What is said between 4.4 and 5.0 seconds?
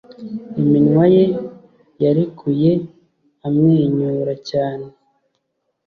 cyane